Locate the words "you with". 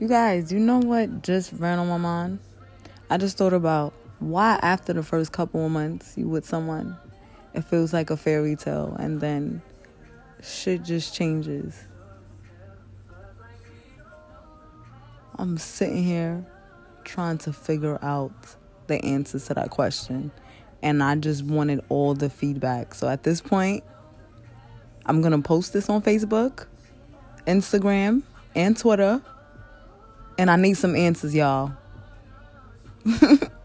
6.16-6.44